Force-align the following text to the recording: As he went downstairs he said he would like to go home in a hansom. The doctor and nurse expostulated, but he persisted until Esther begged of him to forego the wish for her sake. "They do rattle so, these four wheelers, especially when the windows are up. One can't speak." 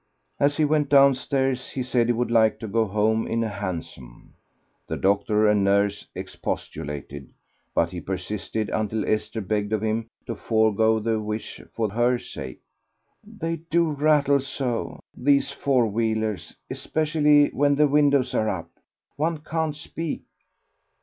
As 0.39 0.57
he 0.57 0.65
went 0.65 0.89
downstairs 0.89 1.69
he 1.69 1.83
said 1.83 2.07
he 2.07 2.11
would 2.11 2.31
like 2.31 2.57
to 2.61 2.67
go 2.67 2.87
home 2.87 3.27
in 3.27 3.43
a 3.43 3.49
hansom. 3.49 4.33
The 4.87 4.97
doctor 4.97 5.47
and 5.47 5.63
nurse 5.63 6.07
expostulated, 6.15 7.31
but 7.75 7.91
he 7.91 8.01
persisted 8.01 8.71
until 8.71 9.05
Esther 9.07 9.41
begged 9.41 9.73
of 9.73 9.83
him 9.83 10.07
to 10.25 10.33
forego 10.33 10.97
the 10.99 11.19
wish 11.21 11.61
for 11.75 11.91
her 11.91 12.17
sake. 12.17 12.61
"They 13.23 13.57
do 13.69 13.91
rattle 13.91 14.39
so, 14.39 15.01
these 15.15 15.51
four 15.51 15.85
wheelers, 15.85 16.55
especially 16.71 17.49
when 17.51 17.75
the 17.75 17.87
windows 17.87 18.33
are 18.33 18.49
up. 18.49 18.71
One 19.17 19.41
can't 19.41 19.75
speak." 19.75 20.23